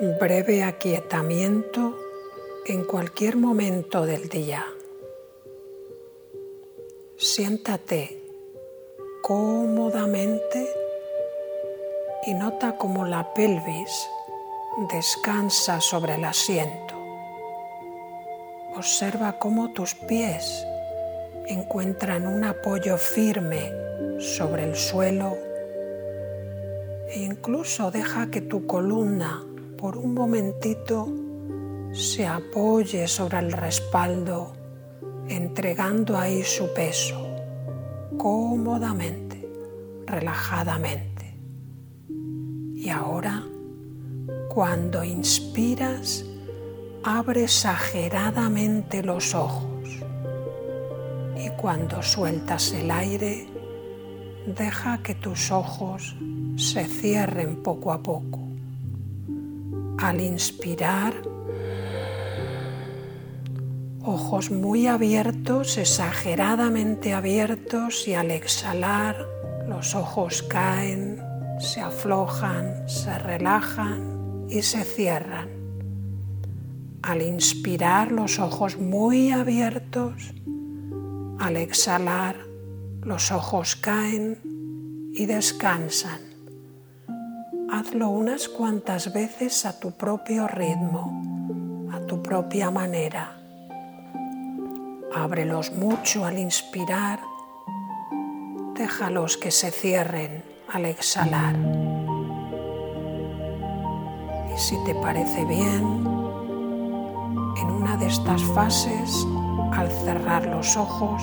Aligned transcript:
breve 0.00 0.62
aquietamiento 0.62 1.94
en 2.64 2.84
cualquier 2.84 3.36
momento 3.36 4.06
del 4.06 4.30
día. 4.30 4.64
Siéntate 7.18 8.22
cómodamente 9.22 10.66
y 12.24 12.32
nota 12.32 12.78
cómo 12.78 13.04
la 13.04 13.34
pelvis 13.34 14.08
descansa 14.90 15.82
sobre 15.82 16.14
el 16.14 16.24
asiento. 16.24 16.94
Observa 18.74 19.38
cómo 19.38 19.74
tus 19.74 19.94
pies 19.94 20.64
encuentran 21.46 22.26
un 22.26 22.44
apoyo 22.44 22.96
firme 22.96 23.70
sobre 24.18 24.64
el 24.64 24.76
suelo 24.76 25.36
e 27.10 27.18
incluso 27.18 27.90
deja 27.90 28.30
que 28.30 28.40
tu 28.40 28.66
columna 28.66 29.44
por 29.80 29.96
un 29.96 30.12
momentito 30.12 31.08
se 31.92 32.26
apoye 32.26 33.08
sobre 33.08 33.38
el 33.38 33.50
respaldo, 33.50 34.52
entregando 35.26 36.18
ahí 36.18 36.42
su 36.42 36.72
peso, 36.74 37.18
cómodamente, 38.18 39.48
relajadamente. 40.06 41.34
Y 42.76 42.90
ahora, 42.90 43.42
cuando 44.50 45.02
inspiras, 45.02 46.26
abre 47.02 47.44
exageradamente 47.44 49.02
los 49.02 49.34
ojos 49.34 49.88
y 51.36 51.48
cuando 51.56 52.02
sueltas 52.02 52.74
el 52.74 52.90
aire, 52.90 53.48
deja 54.46 55.02
que 55.02 55.14
tus 55.14 55.50
ojos 55.50 56.14
se 56.56 56.84
cierren 56.84 57.62
poco 57.62 57.92
a 57.92 58.02
poco. 58.02 58.49
Al 60.00 60.20
inspirar, 60.22 61.12
ojos 64.02 64.50
muy 64.50 64.86
abiertos, 64.86 65.76
exageradamente 65.76 67.12
abiertos 67.12 68.08
y 68.08 68.14
al 68.14 68.30
exhalar 68.30 69.26
los 69.68 69.94
ojos 69.94 70.42
caen, 70.42 71.22
se 71.58 71.82
aflojan, 71.82 72.88
se 72.88 73.18
relajan 73.18 74.46
y 74.48 74.62
se 74.62 74.84
cierran. 74.84 75.48
Al 77.02 77.20
inspirar 77.20 78.10
los 78.10 78.38
ojos 78.38 78.78
muy 78.78 79.32
abiertos, 79.32 80.32
al 81.38 81.58
exhalar 81.58 82.36
los 83.02 83.30
ojos 83.30 83.76
caen 83.76 84.38
y 85.12 85.26
descansan. 85.26 86.29
Hazlo 87.72 88.08
unas 88.08 88.48
cuantas 88.48 89.12
veces 89.12 89.64
a 89.64 89.78
tu 89.78 89.92
propio 89.92 90.48
ritmo, 90.48 91.88
a 91.92 92.00
tu 92.00 92.20
propia 92.20 92.68
manera. 92.68 93.36
Ábrelos 95.14 95.70
mucho 95.70 96.24
al 96.24 96.36
inspirar, 96.38 97.20
déjalos 98.74 99.36
que 99.36 99.52
se 99.52 99.70
cierren 99.70 100.42
al 100.72 100.84
exhalar. 100.86 101.54
Y 104.52 104.58
si 104.58 104.76
te 104.84 104.96
parece 104.96 105.44
bien, 105.44 105.84
en 107.56 107.70
una 107.70 107.96
de 107.98 108.08
estas 108.08 108.42
fases, 108.42 109.24
al 109.74 109.88
cerrar 109.92 110.44
los 110.46 110.76
ojos, 110.76 111.22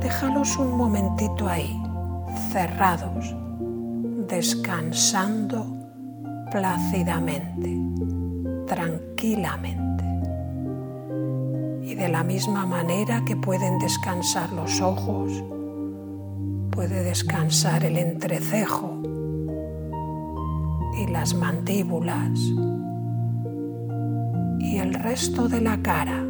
déjalos 0.00 0.56
un 0.56 0.76
momentito 0.76 1.46
ahí, 1.48 1.80
cerrados 2.50 3.36
descansando 4.34 5.64
plácidamente, 6.50 7.78
tranquilamente. 8.66 10.04
Y 11.82 11.94
de 11.94 12.08
la 12.08 12.24
misma 12.24 12.66
manera 12.66 13.22
que 13.24 13.36
pueden 13.36 13.78
descansar 13.78 14.52
los 14.52 14.80
ojos, 14.80 15.30
puede 16.72 17.04
descansar 17.04 17.84
el 17.84 17.96
entrecejo 17.96 19.00
y 20.98 21.06
las 21.12 21.32
mandíbulas 21.34 22.36
y 24.58 24.78
el 24.78 24.94
resto 24.94 25.48
de 25.48 25.60
la 25.60 25.80
cara. 25.80 26.24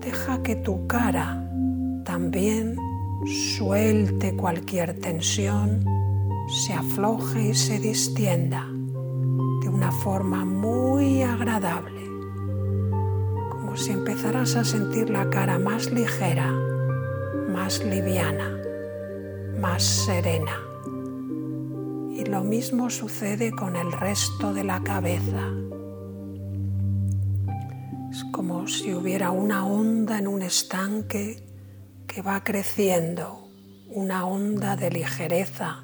Deja 0.00 0.42
que 0.42 0.56
tu 0.56 0.86
cara 0.86 1.42
también 2.04 2.76
suelte 3.26 4.34
cualquier 4.36 4.98
tensión, 4.98 5.84
se 6.48 6.72
afloje 6.72 7.48
y 7.48 7.54
se 7.54 7.78
distienda 7.78 8.66
de 9.62 9.68
una 9.68 9.92
forma 9.92 10.44
muy 10.44 11.22
agradable, 11.22 12.02
como 13.50 13.76
si 13.76 13.92
empezaras 13.92 14.56
a 14.56 14.64
sentir 14.64 15.08
la 15.10 15.30
cara 15.30 15.58
más 15.58 15.90
ligera, 15.92 16.52
más 17.48 17.84
liviana, 17.84 18.58
más 19.60 19.82
serena. 19.82 20.58
Y 22.10 22.24
lo 22.24 22.42
mismo 22.42 22.90
sucede 22.90 23.52
con 23.52 23.76
el 23.76 23.92
resto 23.92 24.52
de 24.52 24.64
la 24.64 24.82
cabeza. 24.82 25.48
Es 28.10 28.24
como 28.32 28.66
si 28.66 28.92
hubiera 28.92 29.30
una 29.30 29.64
onda 29.64 30.18
en 30.18 30.26
un 30.26 30.42
estanque 30.42 31.51
que 32.12 32.20
va 32.20 32.44
creciendo 32.44 33.48
una 33.88 34.26
onda 34.26 34.76
de 34.76 34.90
ligereza, 34.90 35.82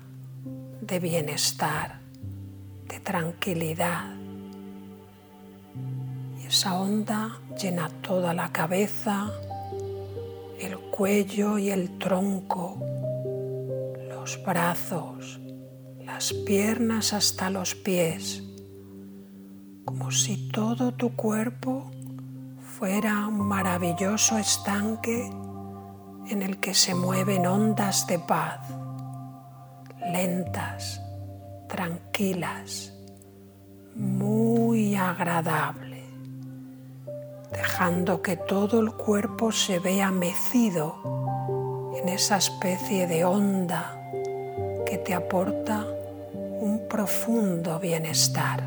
de 0.82 1.00
bienestar, 1.00 2.00
de 2.86 3.00
tranquilidad. 3.00 4.14
Y 6.38 6.46
esa 6.46 6.78
onda 6.78 7.40
llena 7.58 7.88
toda 8.02 8.34
la 8.34 8.52
cabeza, 8.52 9.30
el 10.60 10.76
cuello 10.90 11.56
y 11.56 11.70
el 11.70 11.96
tronco, 11.96 12.76
los 14.10 14.38
brazos, 14.44 15.40
las 16.04 16.34
piernas 16.34 17.14
hasta 17.14 17.48
los 17.48 17.74
pies, 17.74 18.42
como 19.86 20.10
si 20.10 20.50
todo 20.50 20.92
tu 20.92 21.16
cuerpo 21.16 21.90
fuera 22.78 23.26
un 23.28 23.48
maravilloso 23.48 24.36
estanque 24.36 25.30
en 26.30 26.42
el 26.42 26.58
que 26.58 26.74
se 26.74 26.94
mueven 26.94 27.46
ondas 27.46 28.06
de 28.06 28.18
paz, 28.18 28.60
lentas, 30.12 31.00
tranquilas, 31.68 32.92
muy 33.94 34.94
agradable, 34.94 36.04
dejando 37.50 38.20
que 38.20 38.36
todo 38.36 38.80
el 38.80 38.92
cuerpo 38.92 39.50
se 39.52 39.78
vea 39.78 40.10
mecido 40.10 40.96
en 41.96 42.08
esa 42.08 42.36
especie 42.36 43.06
de 43.06 43.24
onda 43.24 43.94
que 44.86 44.98
te 44.98 45.14
aporta 45.14 45.86
un 46.60 46.86
profundo 46.88 47.78
bienestar. 47.78 48.62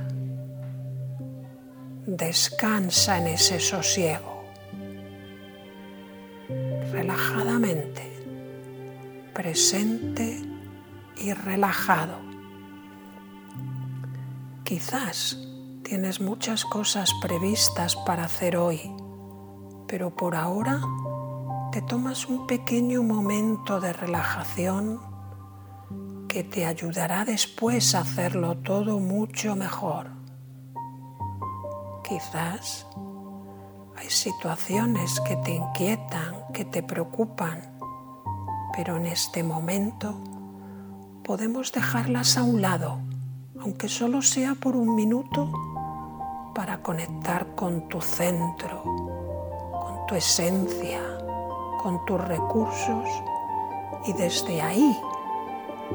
Descansa 2.06 3.20
en 3.20 3.28
ese 3.28 3.60
sosiego 3.60 4.31
relajadamente, 7.02 8.04
presente 9.34 10.40
y 11.18 11.34
relajado. 11.34 12.20
Quizás 14.64 15.36
tienes 15.82 16.22
muchas 16.22 16.64
cosas 16.64 17.12
previstas 17.20 17.96
para 18.06 18.26
hacer 18.26 18.56
hoy, 18.56 18.94
pero 19.88 20.16
por 20.16 20.36
ahora 20.36 20.80
te 21.72 21.82
tomas 21.82 22.28
un 22.28 22.46
pequeño 22.46 23.02
momento 23.02 23.80
de 23.80 23.94
relajación 23.94 25.00
que 26.28 26.44
te 26.44 26.68
ayudará 26.68 27.26
después 27.26 27.96
a 27.96 28.02
hacerlo 28.02 28.58
todo 28.59 29.00
mucho 29.00 29.56
mejor. 29.56 30.12
Quizás 32.08 32.86
hay 34.02 34.09
situaciones 34.09 35.20
que 35.22 35.36
te 35.36 35.52
inquietan, 35.52 36.34
que 36.53 36.66
te 36.66 36.82
preocupan, 36.82 37.62
pero 38.76 38.98
en 38.98 39.06
este 39.06 39.44
momento 39.44 40.20
podemos 41.24 41.72
dejarlas 41.72 42.36
a 42.36 42.44
un 42.44 42.64
lado, 42.64 42.98
aunque 43.59 43.88
solo 43.88 44.24
sea 44.24 44.56
por 44.56 44.76
un 44.76 44.96
minuto, 44.96 45.52
para 46.56 46.82
conectar 46.82 47.53
con 47.53 47.88
tu 47.90 48.02
centro, 48.02 48.82
con 48.82 50.08
tu 50.08 50.16
esencia, 50.16 51.00
con 51.84 52.04
tus 52.06 52.20
recursos 52.22 53.08
y 54.08 54.14
desde 54.14 54.64
ahí 54.64 54.97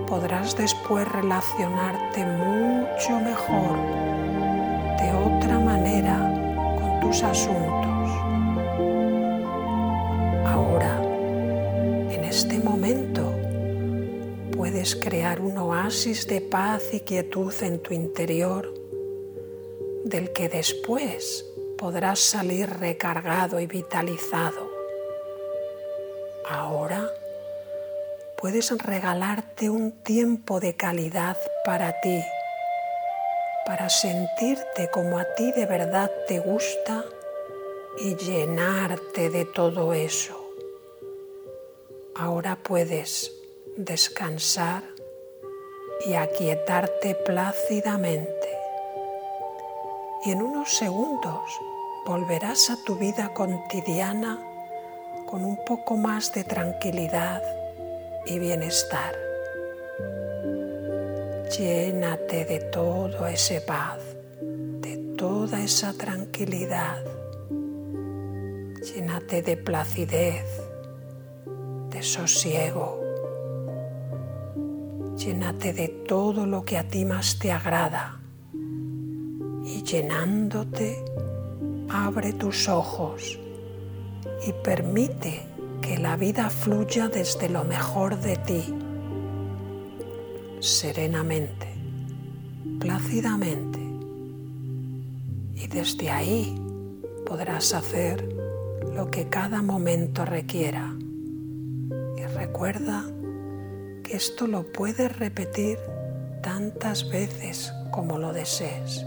podrás 0.07 0.57
después 0.57 1.09
relacionarte 1.09 2.25
mucho 2.25 3.19
mejor 3.19 3.77
de 4.97 5.13
otra 5.13 5.59
manera 5.59 6.33
con 6.79 7.01
tus 7.01 7.25
asuntos 7.25 7.96
crear 15.07 15.41
un 15.41 15.57
oasis 15.57 16.27
de 16.27 16.41
paz 16.41 16.83
y 16.93 16.99
quietud 16.99 17.55
en 17.61 17.79
tu 17.79 17.95
interior 17.95 18.75
del 20.03 20.33
que 20.33 20.49
después 20.49 21.47
podrás 21.79 22.19
salir 22.19 22.69
recargado 22.69 23.61
y 23.61 23.69
vitalizado. 23.69 24.69
Ahora 26.51 27.09
puedes 28.37 28.77
regalarte 28.77 29.71
un 29.71 29.93
tiempo 30.03 30.59
de 30.59 30.75
calidad 30.75 31.37
para 31.65 32.01
ti, 32.01 32.21
para 33.65 33.89
sentirte 33.89 34.91
como 34.91 35.21
a 35.21 35.35
ti 35.37 35.53
de 35.53 35.67
verdad 35.67 36.11
te 36.27 36.41
gusta 36.41 37.05
y 38.01 38.17
llenarte 38.17 39.31
de 39.31 39.45
todo 39.45 39.95
eso. 39.95 40.51
Ahora 42.17 42.57
puedes 42.57 43.31
descansar 43.77 44.96
y 46.05 46.15
aquietarte 46.15 47.15
plácidamente. 47.15 48.49
Y 50.25 50.33
en 50.33 50.43
unos 50.43 50.77
segundos 50.77 51.43
volverás 52.05 52.71
a 52.71 52.77
tu 52.85 52.97
vida 52.97 53.33
cotidiana 53.33 54.39
con 55.27 55.45
un 55.45 55.57
poco 55.65 55.97
más 55.97 56.33
de 56.33 56.45
tranquilidad 56.45 57.43
y 58.27 58.39
bienestar. 58.39 59.15
Llénate 61.57 62.45
de 62.45 62.61
todo 62.61 63.27
ese 63.27 63.61
paz, 63.61 64.01
de 64.41 64.97
toda 65.17 65.63
esa 65.63 65.93
tranquilidad. 65.93 67.05
Llénate 68.83 69.43
de 69.43 69.57
placidez, 69.57 70.45
de 71.91 72.03
sosiego. 72.03 73.06
Llénate 75.17 75.73
de 75.73 75.89
todo 75.89 76.45
lo 76.45 76.65
que 76.65 76.77
a 76.77 76.87
ti 76.87 77.07
más 77.07 77.39
te 77.39 77.51
agrada. 77.51 78.21
Y 78.53 79.83
llenándote, 79.83 81.03
abre 81.89 82.35
tus 82.35 82.69
ojos 82.69 83.39
y 84.47 84.53
permite 84.63 85.47
que 85.81 85.99
la 85.99 86.17
vida 86.17 86.51
fluya 86.51 87.09
desde 87.09 87.49
lo 87.49 87.65
mejor 87.65 88.21
de 88.21 88.37
ti, 88.37 88.75
serenamente, 90.61 91.67
plácidamente. 92.79 93.81
Y 95.55 95.67
desde 95.67 96.11
ahí 96.11 96.61
podrás 97.25 97.73
hacer 97.73 98.29
lo 98.95 99.11
que 99.11 99.29
cada 99.29 99.63
momento 99.63 100.27
requiera. 100.27 100.95
Y 102.19 102.25
recuerda 102.35 103.05
esto 104.17 104.47
lo 104.47 104.73
puedes 104.73 105.15
repetir 105.19 105.79
tantas 106.43 107.07
veces 107.11 107.71
como 107.91 108.19
lo 108.19 108.33
desees. 108.33 109.05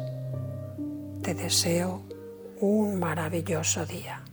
Te 1.24 1.34
deseo 1.34 2.04
un 2.60 3.00
maravilloso 3.00 3.88
día. 3.88 4.24